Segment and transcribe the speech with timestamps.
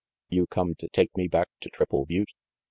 [0.29, 2.33] You come to take me back to Triple Butte?"